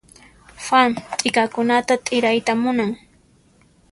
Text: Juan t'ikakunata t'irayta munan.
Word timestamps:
Juan 0.63 0.89
t'ikakunata 1.17 1.93
t'irayta 2.05 2.53
munan. 2.61 2.91